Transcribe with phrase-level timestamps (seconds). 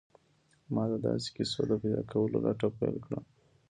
[0.73, 3.19] ما د داسې کيسو د پيدا کولو لټه پيل کړه.